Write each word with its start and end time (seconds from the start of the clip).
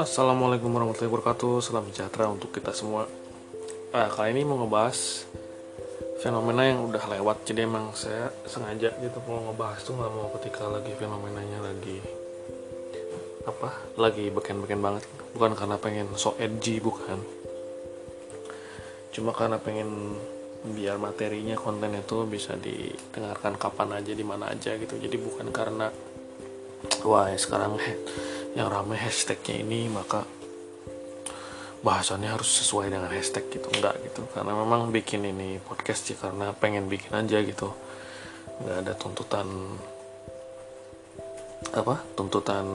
Assalamualaikum 0.00 0.72
warahmatullahi 0.72 1.12
wabarakatuh. 1.12 1.60
Salam 1.60 1.84
sejahtera 1.92 2.32
untuk 2.32 2.48
kita 2.56 2.72
semua. 2.72 3.04
Nah, 3.92 4.08
Kali 4.08 4.32
ini 4.32 4.48
mau 4.48 4.56
ngebahas 4.64 5.28
Fenomena 6.24 6.64
yang 6.64 6.88
udah 6.88 7.04
lewat. 7.04 7.44
Jadi 7.44 7.68
emang 7.68 7.92
saya 7.92 8.32
sengaja 8.48 8.96
gitu 8.96 9.20
Mau 9.28 9.44
ngebahas 9.52 9.84
tuh 9.84 9.92
gak 10.00 10.08
mau 10.08 10.32
ketika 10.40 10.64
lagi 10.72 10.96
fenomenanya 10.96 11.68
lagi 11.68 12.00
Apa 13.44 13.76
Lagi 14.00 14.32
beken-beken 14.32 14.80
banget. 14.80 15.04
Bukan 15.36 15.52
karena 15.52 15.76
pengen 15.76 16.16
so 16.16 16.32
edgy 16.40 16.80
bukan. 16.80 17.20
Cuma 19.12 19.36
karena 19.36 19.60
pengen 19.60 20.16
biar 20.60 21.00
materinya 21.00 21.56
konten 21.56 21.96
itu 21.96 22.28
bisa 22.28 22.52
didengarkan 22.60 23.56
kapan 23.56 23.96
aja 23.96 24.12
di 24.12 24.24
mana 24.24 24.52
aja 24.52 24.76
gitu. 24.76 25.00
Jadi 25.00 25.16
bukan 25.16 25.48
karena 25.48 25.88
wah 27.04 27.32
ya 27.32 27.38
sekarang 27.40 27.80
yang 28.58 28.68
ramai 28.68 29.00
hashtagnya 29.00 29.64
ini 29.64 29.88
maka 29.88 30.28
bahasannya 31.80 32.28
harus 32.28 32.60
sesuai 32.60 32.92
dengan 32.92 33.08
hashtag 33.08 33.48
gitu. 33.48 33.72
Enggak 33.72 33.96
gitu. 34.04 34.28
Karena 34.36 34.52
memang 34.52 34.92
bikin 34.92 35.24
ini 35.24 35.56
podcast 35.64 36.12
sih 36.12 36.16
karena 36.16 36.52
pengen 36.52 36.92
bikin 36.92 37.16
aja 37.16 37.40
gitu. 37.40 37.72
Nggak 38.60 38.76
ada 38.84 38.92
tuntutan 39.00 39.48
apa 41.70 42.02
tuntutan 42.16 42.66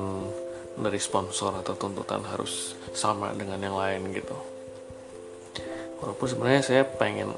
dari 0.75 0.99
sponsor 0.99 1.55
atau 1.61 1.73
tuntutan 1.77 2.21
harus 2.25 2.73
sama 2.97 3.29
dengan 3.37 3.61
yang 3.61 3.77
lain 3.77 4.09
gitu. 4.09 4.35
Walaupun 6.01 6.27
sebenarnya 6.27 6.63
saya 6.65 6.83
pengen 6.83 7.31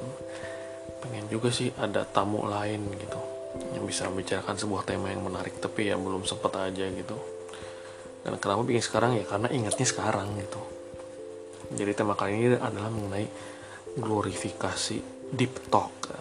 pengen 1.04 1.26
juga 1.30 1.54
sih 1.54 1.70
ada 1.78 2.04
tamu 2.04 2.46
lain 2.50 2.82
gitu 2.98 3.20
yang 3.74 3.86
bisa 3.86 4.06
membicarakan 4.10 4.58
sebuah 4.58 4.86
tema 4.86 5.10
yang 5.10 5.26
menarik 5.26 5.58
tapi 5.58 5.90
ya 5.90 5.98
belum 5.98 6.26
sempat 6.26 6.54
aja 6.58 6.86
gitu. 6.90 7.18
Dan 8.26 8.36
kenapa 8.44 8.62
bikin 8.68 8.84
sekarang 8.84 9.16
ya? 9.16 9.24
Karena 9.24 9.48
ingatnya 9.50 9.88
sekarang 9.88 10.36
gitu. 10.36 10.62
Jadi 11.74 11.92
tema 11.96 12.16
kali 12.16 12.36
ini 12.36 12.48
adalah 12.60 12.92
mengenai 12.92 13.28
glorifikasi 13.98 14.98
deep 15.32 15.72
talk. 15.72 16.12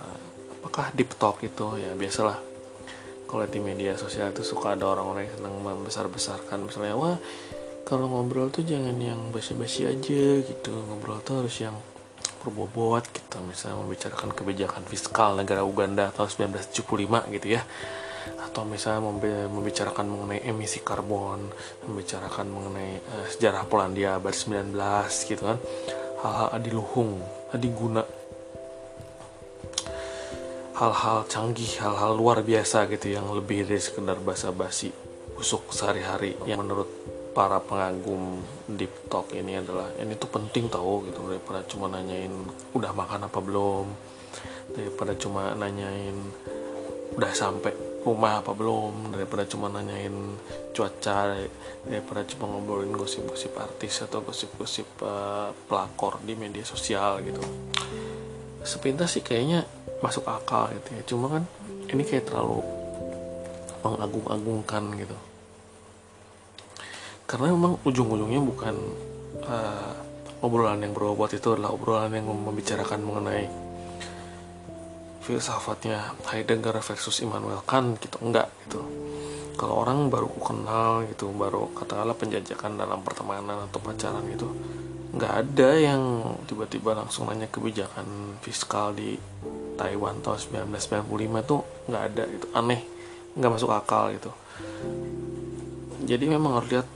Apakah 0.62 0.94
deep 0.94 1.14
talk 1.18 1.42
itu? 1.42 1.78
Ya 1.82 1.94
biasalah. 1.98 2.38
Kalau 3.26 3.42
di 3.50 3.58
media 3.58 3.98
sosial 3.98 4.30
itu 4.30 4.46
suka 4.46 4.78
ada 4.78 4.86
orang-orang 4.86 5.26
yang 5.26 5.34
senang 5.34 5.54
membesar-besarkan. 5.58 6.62
Misalnya 6.62 6.94
wah 6.94 7.18
kalau 7.82 8.06
ngobrol 8.06 8.54
tuh 8.54 8.62
jangan 8.62 8.94
yang 9.02 9.34
basi-basi 9.34 9.90
aja 9.90 10.46
gitu. 10.46 10.72
Ngobrol 10.86 11.22
tuh 11.26 11.42
harus 11.42 11.58
yang 11.58 11.74
berbobot 12.42 13.04
gitu 13.10 13.38
misalnya 13.44 13.82
membicarakan 13.82 14.30
kebijakan 14.34 14.82
fiskal 14.86 15.34
negara 15.38 15.66
Uganda 15.66 16.10
tahun 16.14 16.52
1975 16.52 17.34
gitu 17.34 17.48
ya 17.58 17.62
atau 18.56 18.64
misalnya 18.64 19.04
membicarakan 19.52 20.08
mengenai 20.08 20.40
emisi 20.48 20.80
karbon, 20.80 21.52
membicarakan 21.84 22.48
mengenai 22.48 23.04
uh, 23.04 23.26
sejarah 23.28 23.68
Polandia 23.68 24.16
abad 24.16 24.32
19 24.32 24.72
gitu 25.28 25.44
kan. 25.44 25.60
Hal-hal 26.24 26.48
adiluhung, 26.56 27.20
adiguna. 27.52 28.02
Hal-hal 30.80 31.28
canggih, 31.28 31.68
hal-hal 31.84 32.16
luar 32.16 32.40
biasa 32.40 32.88
gitu 32.88 33.12
yang 33.12 33.28
lebih 33.28 33.68
dari 33.68 33.76
sekedar 33.76 34.16
basa-basi 34.24 34.88
busuk 35.36 35.68
sehari-hari 35.68 36.32
yang 36.48 36.64
menurut 36.64 36.88
para 37.36 37.60
pengagum 37.60 38.40
deep 38.64 39.12
talk 39.12 39.28
ini 39.36 39.60
adalah 39.60 39.92
ini 40.00 40.16
tuh 40.16 40.32
penting 40.32 40.72
tahu 40.72 41.04
gitu. 41.04 41.20
Daripada 41.28 41.60
cuma 41.68 41.92
nanyain 41.92 42.32
udah 42.72 42.96
makan 42.96 43.28
apa 43.28 43.38
belum? 43.44 43.84
Daripada 44.72 45.12
cuma 45.20 45.52
nanyain 45.52 46.16
udah 47.12 47.32
sampai 47.36 47.76
rumah 48.08 48.40
apa 48.40 48.56
belum? 48.56 49.12
Daripada 49.12 49.44
cuma 49.44 49.68
nanyain 49.68 50.16
cuaca 50.72 51.36
daripada 51.84 52.24
cuma 52.24 52.48
ngobrolin 52.56 52.96
gosip-gosip 52.96 53.52
artis 53.60 54.00
atau 54.00 54.24
gosip-gosip 54.24 54.88
uh, 55.04 55.52
pelakor 55.68 56.24
di 56.24 56.32
media 56.40 56.64
sosial 56.64 57.20
gitu. 57.20 57.44
Sepintas 58.64 59.12
sih 59.12 59.20
kayaknya 59.20 59.68
masuk 60.00 60.24
akal 60.24 60.72
gitu 60.72 60.88
ya. 60.96 61.02
Cuma 61.04 61.36
kan 61.36 61.44
ini 61.92 62.00
kayak 62.00 62.32
terlalu 62.32 62.64
mengagung-agungkan 63.84 64.96
gitu 65.04 65.35
karena 67.26 67.52
memang 67.52 67.82
ujung-ujungnya 67.82 68.40
bukan 68.42 68.74
uh, 69.46 69.92
obrolan 70.46 70.82
yang 70.82 70.94
berbobot 70.94 71.34
itu 71.34 71.58
adalah 71.58 71.74
obrolan 71.74 72.14
yang 72.14 72.30
membicarakan 72.30 73.02
mengenai 73.02 73.46
filsafatnya 75.26 76.14
Heidegger 76.30 76.78
versus 76.78 77.18
Immanuel 77.18 77.66
Kant 77.66 77.98
gitu. 77.98 78.22
Enggak 78.22 78.46
gitu. 78.66 78.86
Kalau 79.58 79.82
orang 79.82 80.06
baru 80.06 80.30
kenal 80.38 81.02
gitu 81.10 81.34
baru 81.34 81.72
katakanlah 81.74 82.14
penjajakan 82.14 82.78
dalam 82.78 83.02
pertemanan 83.02 83.66
atau 83.66 83.80
pacaran 83.82 84.22
gitu 84.30 84.52
nggak 85.16 85.32
ada 85.32 85.70
yang 85.80 86.02
tiba-tiba 86.44 86.92
langsung 86.92 87.24
nanya 87.32 87.48
kebijakan 87.48 88.36
fiskal 88.44 88.92
di 88.92 89.16
Taiwan 89.80 90.20
tahun 90.20 90.68
1995 90.68 91.48
tuh 91.48 91.60
nggak 91.88 92.02
ada 92.12 92.22
itu 92.28 92.46
aneh 92.52 92.80
nggak 93.32 93.52
masuk 93.52 93.72
akal 93.72 94.12
gitu. 94.12 94.28
Jadi 96.04 96.24
memang 96.28 96.60
harus 96.60 96.68
lihat 96.68 96.88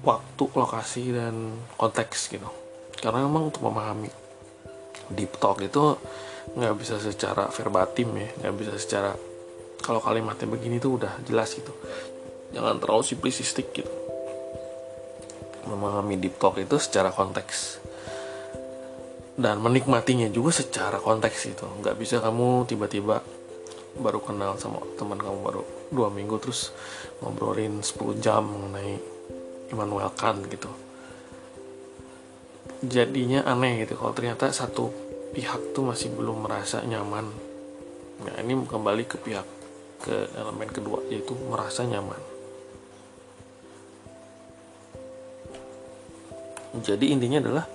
waktu 0.00 0.44
lokasi 0.56 1.12
dan 1.12 1.56
konteks 1.76 2.32
gitu. 2.32 2.48
Karena 3.00 3.24
memang 3.24 3.52
untuk 3.52 3.64
memahami 3.64 4.08
deep 5.10 5.36
talk 5.42 5.60
itu 5.60 5.98
nggak 6.50 6.74
bisa 6.78 6.98
secara 6.98 7.46
verbatim 7.52 8.10
ya 8.16 8.28
nggak 8.42 8.54
bisa 8.58 8.72
secara 8.78 9.14
kalau 9.80 10.02
kalimatnya 10.02 10.46
begini 10.46 10.76
tuh 10.78 11.00
udah 11.00 11.20
jelas 11.24 11.52
gitu. 11.56 11.72
Jangan 12.52 12.82
terlalu 12.82 13.04
simplistik 13.06 13.72
gitu. 13.72 13.90
Memahami 15.68 16.18
deep 16.18 16.36
talk 16.36 16.58
itu 16.58 16.76
secara 16.76 17.14
konteks. 17.14 17.80
Dan 19.40 19.64
menikmatinya 19.64 20.28
juga 20.28 20.52
secara 20.52 21.00
konteks 21.00 21.38
itu 21.48 21.66
nggak 21.80 21.96
bisa 21.96 22.20
kamu 22.20 22.68
tiba-tiba 22.68 23.24
baru 23.96 24.20
kenal 24.22 24.54
sama 24.60 24.84
teman 24.94 25.18
kamu 25.18 25.38
baru 25.42 25.62
dua 25.90 26.12
minggu 26.12 26.38
terus 26.38 26.70
ngobrolin 27.18 27.82
10 27.82 28.22
jam 28.22 28.46
mengenai 28.46 29.19
Immanuel 29.70 30.10
Kant 30.14 30.44
gitu. 30.50 30.70
Jadinya 32.80 33.44
aneh 33.46 33.84
gitu 33.84 33.96
kalau 33.96 34.12
ternyata 34.12 34.50
satu 34.50 34.90
pihak 35.30 35.72
tuh 35.76 35.86
masih 35.86 36.10
belum 36.12 36.44
merasa 36.44 36.82
nyaman. 36.82 37.26
Nah 38.26 38.34
ini 38.42 38.52
kembali 38.66 39.04
ke 39.06 39.16
pihak 39.20 39.46
ke 40.00 40.32
elemen 40.34 40.68
kedua 40.68 41.04
yaitu 41.08 41.36
merasa 41.48 41.86
nyaman. 41.86 42.18
Jadi 46.80 47.10
intinya 47.10 47.42
adalah 47.42 47.66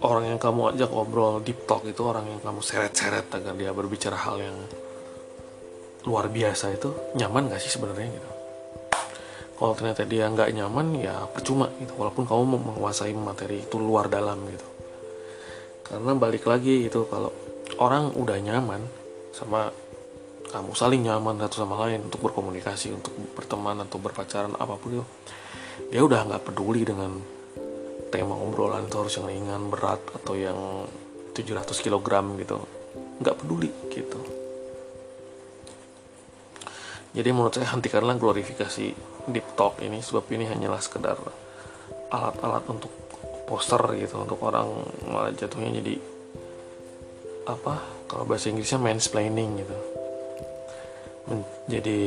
orang 0.00 0.32
yang 0.32 0.40
kamu 0.40 0.76
ajak 0.76 0.90
ngobrol 0.92 1.40
deep 1.44 1.64
talk 1.68 1.84
itu 1.84 2.00
orang 2.04 2.24
yang 2.28 2.40
kamu 2.40 2.60
seret-seret 2.64 3.28
agar 3.32 3.52
dia 3.56 3.72
berbicara 3.72 4.16
hal 4.16 4.40
yang 4.40 4.56
luar 6.08 6.32
biasa 6.32 6.72
itu 6.72 6.88
nyaman 7.20 7.52
gak 7.52 7.60
sih 7.60 7.68
sebenarnya 7.68 8.08
gitu 8.08 8.39
kalau 9.60 9.76
ternyata 9.76 10.08
dia 10.08 10.24
nggak 10.24 10.56
nyaman 10.56 11.04
ya 11.04 11.28
percuma 11.28 11.68
gitu. 11.76 11.92
Walaupun 12.00 12.24
kamu 12.24 12.56
menguasai 12.64 13.12
materi 13.12 13.60
itu 13.60 13.76
luar 13.76 14.08
dalam 14.08 14.40
gitu. 14.48 14.64
Karena 15.84 16.16
balik 16.16 16.48
lagi 16.48 16.88
itu 16.88 17.04
kalau 17.04 17.28
orang 17.76 18.16
udah 18.16 18.40
nyaman 18.40 18.80
sama 19.36 19.68
kamu 20.48 20.72
saling 20.72 21.04
nyaman 21.04 21.36
satu 21.44 21.68
sama 21.68 21.76
lain 21.84 22.08
untuk 22.08 22.24
berkomunikasi 22.24 22.88
untuk 22.96 23.12
berteman 23.36 23.84
atau 23.84 24.00
berpacaran 24.00 24.56
apa 24.56 24.80
pun 24.80 24.96
itu 24.96 25.06
dia 25.92 26.02
udah 26.02 26.24
nggak 26.24 26.42
peduli 26.50 26.82
dengan 26.82 27.20
tema 28.08 28.34
obrolan 28.34 28.88
itu 28.88 28.96
harus 28.96 29.14
yang 29.20 29.28
ringan 29.28 29.62
berat 29.68 30.00
atau 30.16 30.34
yang 30.40 30.88
700 31.36 31.68
kg 31.68 32.08
gitu. 32.40 32.56
Nggak 33.20 33.36
peduli 33.44 33.68
gitu 33.92 34.39
jadi 37.10 37.34
menurut 37.34 37.58
saya 37.58 37.74
hentikanlah 37.74 38.14
glorifikasi 38.14 38.94
deep 39.26 39.46
talk 39.58 39.82
ini 39.82 39.98
sebab 39.98 40.24
ini 40.30 40.46
hanyalah 40.46 40.78
sekedar 40.78 41.18
alat-alat 42.10 42.64
untuk 42.70 42.92
poster 43.50 43.82
gitu 43.98 44.22
untuk 44.22 44.38
orang 44.46 44.70
malah 45.10 45.34
jatuhnya 45.34 45.82
jadi 45.82 45.98
apa 47.50 47.82
kalau 48.06 48.26
bahasa 48.26 48.50
Inggrisnya 48.50 48.78
mansplaining 48.78 49.50
gitu. 49.62 49.76
Menjadi 51.30 52.00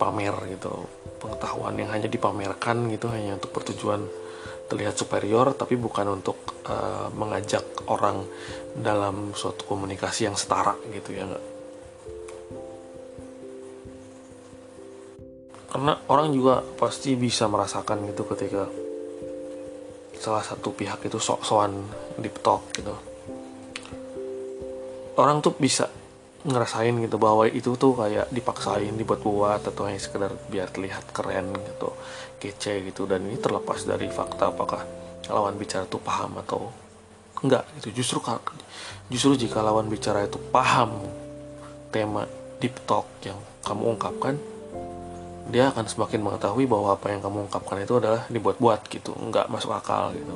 pamer 0.00 0.36
gitu 0.56 0.88
pengetahuan 1.20 1.76
yang 1.76 1.92
hanya 1.92 2.08
dipamerkan 2.08 2.88
gitu 2.92 3.08
hanya 3.12 3.36
untuk 3.36 3.52
bertujuan 3.52 4.04
terlihat 4.68 4.96
superior 4.96 5.52
tapi 5.52 5.76
bukan 5.76 6.20
untuk 6.20 6.36
uh, 6.64 7.12
mengajak 7.12 7.64
orang 7.92 8.24
dalam 8.72 9.36
suatu 9.36 9.68
komunikasi 9.68 10.24
yang 10.24 10.36
setara 10.36 10.72
gitu 10.88 11.12
ya 11.12 11.28
karena 15.74 15.98
orang 16.06 16.30
juga 16.30 16.62
pasti 16.78 17.18
bisa 17.18 17.50
merasakan 17.50 18.06
gitu 18.06 18.22
ketika 18.30 18.70
salah 20.22 20.46
satu 20.46 20.70
pihak 20.70 21.02
itu 21.02 21.18
sok-sokan 21.18 21.74
deep 22.14 22.38
talk 22.46 22.62
gitu. 22.78 22.94
Orang 25.18 25.42
tuh 25.42 25.58
bisa 25.58 25.90
ngerasain 26.46 26.94
gitu 27.02 27.18
bahwa 27.18 27.50
itu 27.50 27.74
tuh 27.74 27.90
kayak 27.90 28.30
dipaksain 28.30 28.94
dibuat-buat 28.94 29.66
atau 29.66 29.90
hanya 29.90 29.98
sekedar 29.98 30.30
biar 30.46 30.70
terlihat 30.70 31.10
keren 31.10 31.50
gitu 31.50 31.90
kece 32.38 32.86
gitu. 32.86 33.10
Dan 33.10 33.26
ini 33.26 33.42
terlepas 33.42 33.82
dari 33.82 34.06
fakta 34.06 34.54
apakah 34.54 34.86
lawan 35.26 35.58
bicara 35.58 35.90
tuh 35.90 35.98
paham 35.98 36.38
atau 36.38 36.70
enggak 37.42 37.66
itu 37.82 37.90
justru 37.90 38.22
justru 39.10 39.50
jika 39.50 39.58
lawan 39.58 39.90
bicara 39.90 40.22
itu 40.22 40.38
paham 40.54 41.02
tema 41.90 42.30
deep 42.62 42.78
talk 42.86 43.10
yang 43.26 43.42
kamu 43.66 43.98
ungkapkan 43.98 44.53
dia 45.48 45.68
akan 45.68 45.84
semakin 45.84 46.24
mengetahui 46.24 46.64
bahwa 46.64 46.96
apa 46.96 47.12
yang 47.12 47.20
kamu 47.20 47.48
ungkapkan 47.48 47.76
itu 47.84 48.00
adalah 48.00 48.24
dibuat-buat 48.32 48.80
gitu 48.88 49.12
enggak 49.20 49.52
masuk 49.52 49.76
akal 49.76 50.16
gitu. 50.16 50.32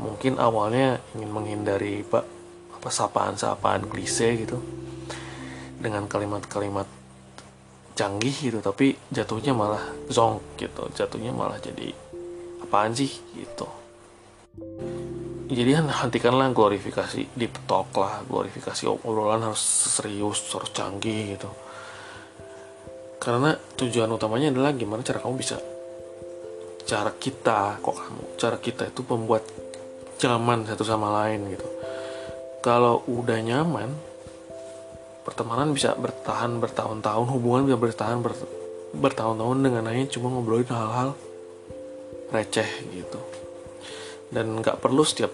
Mungkin 0.00 0.40
awalnya 0.40 0.96
ingin 1.12 1.28
menghindari 1.28 2.00
pak 2.00 2.24
apa 2.80 2.88
sapaan-sapaan 2.88 3.84
klise 3.92 4.40
gitu 4.40 4.56
dengan 5.76 6.08
kalimat-kalimat 6.08 6.88
canggih 7.92 8.32
gitu 8.32 8.64
tapi 8.64 8.96
jatuhnya 9.12 9.52
malah 9.52 9.84
zonk 10.08 10.40
gitu 10.56 10.88
jatuhnya 10.96 11.36
malah 11.36 11.60
jadi 11.60 11.92
apaan 12.64 12.96
sih? 12.96 13.12
gitu. 13.36 13.68
Jadi 15.50 15.74
hentikanlah 15.76 16.54
glorifikasi 16.56 17.36
deep 17.36 17.52
talk 17.68 17.92
lah 18.00 18.24
glorifikasi 18.24 18.88
obrolan 18.88 19.44
harus 19.44 19.60
serius 19.60 20.40
harus 20.56 20.70
canggih 20.72 21.36
gitu 21.36 21.50
karena 23.20 23.52
tujuan 23.76 24.08
utamanya 24.08 24.48
adalah 24.48 24.72
gimana 24.72 25.04
cara 25.04 25.20
kamu 25.20 25.36
bisa 25.36 25.60
cara 26.88 27.12
kita 27.12 27.76
kok 27.84 27.92
kamu 27.92 28.22
cara 28.40 28.56
kita 28.56 28.88
itu 28.88 29.04
membuat 29.04 29.44
nyaman 30.20 30.64
satu 30.64 30.84
sama 30.84 31.12
lain 31.22 31.52
gitu. 31.52 31.68
Kalau 32.64 33.04
udah 33.08 33.38
nyaman 33.40 33.88
pertemanan 35.24 35.72
bisa 35.76 35.92
bertahan 35.96 36.60
bertahun-tahun 36.60 37.28
hubungan 37.28 37.68
bisa 37.68 37.78
bertahan 37.80 38.18
ber, 38.24 38.32
bertahun-tahun 38.96 39.58
dengan 39.64 39.84
hanya 39.88 40.08
cuma 40.08 40.32
ngobrolin 40.32 40.68
hal-hal 40.68 41.16
receh 42.32 42.68
gitu. 42.92 43.20
Dan 44.32 44.60
nggak 44.64 44.80
perlu 44.80 45.04
setiap 45.04 45.32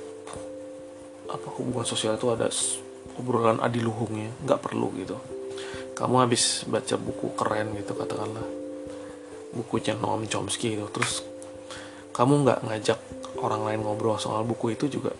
apa 1.26 1.48
hubungan 1.58 1.86
sosial 1.86 2.14
itu 2.18 2.30
ada 2.30 2.46
obrolan 3.18 3.58
adiluhungnya 3.58 4.30
nggak 4.46 4.60
perlu 4.62 4.94
gitu 4.94 5.35
kamu 5.96 6.28
habis 6.28 6.68
baca 6.68 6.94
buku 7.00 7.32
keren 7.32 7.72
gitu 7.72 7.96
katakanlah. 7.96 8.44
Bukunya 9.56 9.96
Noam 9.96 10.28
Chomsky 10.28 10.76
gitu 10.76 10.84
terus 10.92 11.24
kamu 12.12 12.44
nggak 12.44 12.60
ngajak 12.68 13.00
orang 13.40 13.64
lain 13.64 13.80
ngobrol 13.80 14.20
soal 14.20 14.44
buku 14.44 14.76
itu 14.76 14.92
juga 14.92 15.16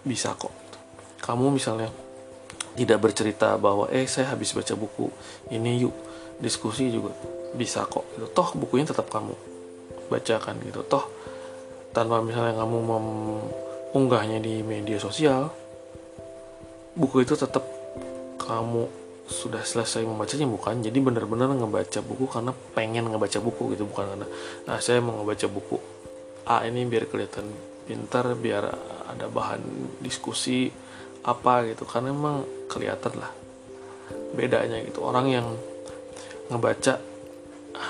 bisa 0.00 0.32
kok. 0.40 0.52
Kamu 1.20 1.52
misalnya 1.52 1.92
tidak 2.72 3.04
bercerita 3.04 3.60
bahwa 3.60 3.92
eh 3.92 4.08
saya 4.08 4.32
habis 4.32 4.56
baca 4.56 4.72
buku 4.72 5.12
ini 5.52 5.84
yuk 5.84 5.92
diskusi 6.40 6.88
juga 6.88 7.12
bisa 7.52 7.84
kok. 7.84 8.08
Gitu. 8.16 8.26
toh 8.32 8.56
bukunya 8.56 8.88
tetap 8.88 9.12
kamu 9.12 9.36
bacakan 10.08 10.56
gitu. 10.64 10.80
Toh 10.88 11.04
tanpa 11.92 12.24
misalnya 12.24 12.56
kamu 12.56 12.76
mengunggahnya 12.80 14.40
di 14.40 14.64
media 14.64 14.96
sosial 14.96 15.52
buku 16.96 17.22
itu 17.22 17.36
tetap 17.36 17.62
kamu 18.40 18.99
sudah 19.30 19.62
selesai 19.62 20.02
membacanya 20.02 20.50
bukan 20.50 20.82
jadi 20.82 20.98
benar-benar 20.98 21.54
ngebaca 21.54 22.02
buku 22.02 22.26
karena 22.26 22.50
pengen 22.74 23.06
ngebaca 23.14 23.38
buku 23.38 23.78
gitu 23.78 23.86
bukan 23.86 24.10
karena 24.10 24.26
nah 24.66 24.82
saya 24.82 24.98
mau 24.98 25.22
ngebaca 25.22 25.46
buku 25.46 25.78
A 26.50 26.66
ini 26.66 26.82
biar 26.82 27.06
kelihatan 27.06 27.46
pintar 27.86 28.26
biar 28.34 28.74
ada 29.06 29.26
bahan 29.30 29.62
diskusi 30.02 30.66
apa 31.22 31.62
gitu. 31.70 31.86
Karena 31.86 32.10
emang 32.10 32.42
kelihatan 32.66 33.22
lah 33.22 33.30
bedanya 34.34 34.82
gitu. 34.82 35.06
Orang 35.06 35.30
yang 35.30 35.46
ngebaca 36.50 36.98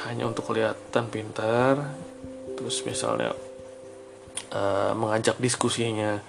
hanya 0.04 0.28
untuk 0.28 0.52
kelihatan 0.52 1.08
pintar 1.08 1.96
terus 2.54 2.84
misalnya 2.84 3.32
uh, 4.52 4.92
mengajak 4.92 5.40
diskusinya 5.40 6.20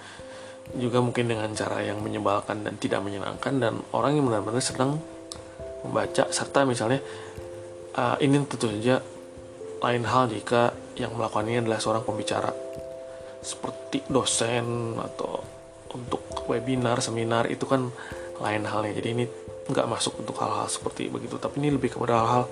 juga 0.72 1.04
mungkin 1.04 1.28
dengan 1.28 1.52
cara 1.52 1.84
yang 1.84 2.00
menyebalkan 2.00 2.64
dan 2.64 2.80
tidak 2.80 3.04
menyenangkan 3.04 3.60
dan 3.60 3.74
orang 3.92 4.16
yang 4.16 4.24
benar-benar 4.24 4.64
sedang 4.64 4.96
membaca 5.84 6.30
serta 6.32 6.64
misalnya 6.64 7.02
uh, 7.98 8.16
ini 8.22 8.40
tentu 8.48 8.70
saja 8.70 9.02
lain 9.82 10.04
hal 10.06 10.30
jika 10.30 10.72
yang 10.96 11.12
melakukannya 11.16 11.66
adalah 11.66 11.82
seorang 11.82 12.04
pembicara. 12.06 12.52
Seperti 13.42 14.06
dosen 14.06 14.96
atau 14.96 15.42
untuk 15.92 16.22
webinar 16.46 17.02
seminar 17.02 17.50
itu 17.50 17.66
kan 17.66 17.90
lain 18.38 18.64
halnya. 18.64 18.94
Jadi 19.02 19.08
ini 19.12 19.24
nggak 19.66 19.86
masuk 19.90 20.22
untuk 20.22 20.38
hal-hal 20.38 20.70
seperti 20.70 21.10
begitu. 21.10 21.36
Tapi 21.36 21.58
ini 21.58 21.74
lebih 21.74 21.98
kepada 21.98 22.22
hal-hal 22.22 22.44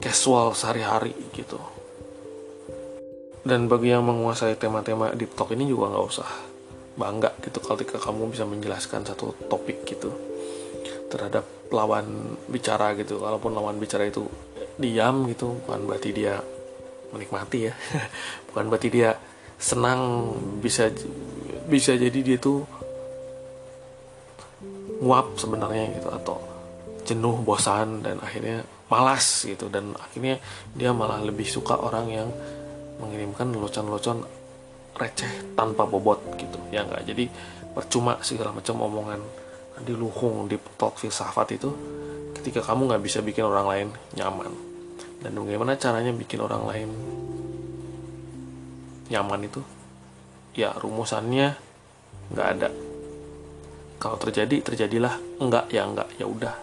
casual 0.00 0.56
sehari-hari 0.56 1.12
gitu. 1.36 1.60
Dan 3.42 3.68
bagi 3.68 3.92
yang 3.92 4.06
menguasai 4.06 4.56
tema-tema 4.56 5.12
deep 5.12 5.36
talk 5.36 5.52
ini 5.52 5.68
juga 5.68 5.92
nggak 5.92 6.06
usah 6.08 6.51
bangga 6.92 7.32
gitu 7.40 7.58
ketika 7.60 7.96
kamu 7.96 8.32
bisa 8.32 8.44
menjelaskan 8.44 9.04
satu 9.08 9.32
topik 9.48 9.88
gitu 9.88 10.12
terhadap 11.08 11.44
lawan 11.72 12.36
bicara 12.48 12.96
gitu. 12.96 13.20
Walaupun 13.20 13.52
lawan 13.52 13.76
bicara 13.76 14.08
itu 14.08 14.24
diam 14.80 15.28
gitu 15.28 15.56
bukan 15.64 15.84
berarti 15.88 16.10
dia 16.12 16.40
menikmati 17.12 17.68
ya. 17.68 17.74
Bukan 18.48 18.72
berarti 18.72 18.88
dia 18.88 19.16
senang 19.60 20.32
bisa 20.60 20.88
bisa 21.68 21.92
jadi 21.96 22.18
dia 22.24 22.38
tuh 22.40 22.64
nguap 25.04 25.36
sebenarnya 25.36 25.92
gitu 26.00 26.08
atau 26.08 26.36
jenuh 27.02 27.36
bosan 27.44 28.00
dan 28.00 28.16
akhirnya 28.24 28.64
malas 28.88 29.44
gitu. 29.44 29.68
Dan 29.68 29.92
akhirnya 29.96 30.40
dia 30.72 30.96
malah 30.96 31.20
lebih 31.20 31.44
suka 31.44 31.76
orang 31.76 32.06
yang 32.08 32.28
mengirimkan 33.00 33.52
locon-locon 33.52 34.24
receh 34.96 35.56
tanpa 35.56 35.88
bobot 35.88 36.20
gitu 36.36 36.58
ya 36.68 36.84
enggak 36.84 37.04
jadi 37.08 37.24
percuma 37.72 38.20
segala 38.20 38.52
macam 38.52 38.84
omongan 38.84 39.20
di 39.82 39.96
luhung 39.96 40.46
di 40.46 40.60
talk 40.76 41.00
filsafat 41.00 41.56
itu 41.56 41.70
ketika 42.42 42.60
kamu 42.60 42.90
nggak 42.90 43.02
bisa 43.06 43.18
bikin 43.22 43.46
orang 43.46 43.66
lain 43.70 43.88
nyaman. 44.18 44.50
Dan 45.22 45.38
bagaimana 45.38 45.78
caranya 45.78 46.10
bikin 46.10 46.42
orang 46.42 46.66
lain 46.66 46.90
nyaman 49.08 49.40
itu? 49.46 49.62
Ya 50.58 50.74
rumusannya 50.74 51.54
nggak 52.34 52.48
ada. 52.58 52.68
Kalau 54.02 54.18
terjadi 54.18 54.58
terjadilah. 54.58 55.14
Enggak 55.38 55.70
ya 55.70 55.86
enggak 55.86 56.10
ya 56.18 56.26
udah. 56.26 56.54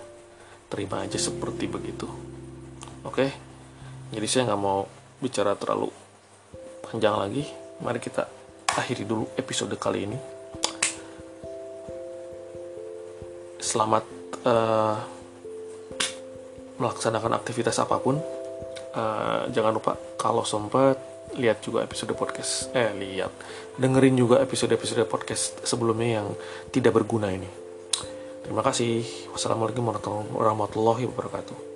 Terima 0.67 1.07
aja 1.07 1.15
seperti 1.15 1.71
begitu. 1.71 2.05
Oke? 3.07 3.31
Jadi 4.11 4.27
saya 4.27 4.51
nggak 4.51 4.61
mau 4.61 4.83
bicara 5.23 5.55
terlalu 5.55 5.87
panjang 6.83 7.15
lagi 7.15 7.68
mari 7.79 7.99
kita 8.03 8.27
akhiri 8.75 9.07
dulu 9.07 9.27
episode 9.35 9.73
kali 9.79 10.05
ini. 10.07 10.17
Selamat 13.59 14.03
uh, 14.47 14.95
melaksanakan 16.79 17.35
aktivitas 17.35 17.79
apa 17.79 17.99
pun. 17.99 18.19
Uh, 18.89 19.45
jangan 19.53 19.75
lupa 19.75 19.93
kalau 20.17 20.41
sempat 20.41 20.97
lihat 21.37 21.61
juga 21.61 21.85
episode 21.85 22.17
podcast 22.17 22.73
eh 22.73 22.89
lihat 22.97 23.29
dengerin 23.77 24.17
juga 24.17 24.41
episode-episode 24.41 25.05
podcast 25.05 25.61
sebelumnya 25.61 26.23
yang 26.23 26.27
tidak 26.73 26.97
berguna 26.97 27.29
ini. 27.29 27.45
Terima 28.41 28.65
kasih. 28.65 29.05
Wassalamualaikum 29.29 29.85
warahmatullahi 30.33 31.05
wabarakatuh 31.05 31.68